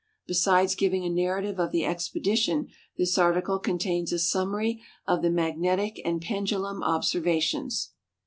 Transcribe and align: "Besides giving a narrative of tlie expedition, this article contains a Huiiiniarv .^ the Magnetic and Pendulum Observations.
"Besides 0.25 0.73
giving 0.73 1.05
a 1.05 1.11
narrative 1.11 1.59
of 1.59 1.71
tlie 1.73 1.87
expedition, 1.87 2.69
this 2.97 3.19
article 3.19 3.59
contains 3.59 4.11
a 4.11 4.15
Huiiiniarv 4.15 4.79
.^ 4.15 4.79
the 5.21 5.29
Magnetic 5.29 6.01
and 6.03 6.19
Pendulum 6.19 6.81
Observations. 6.81 7.91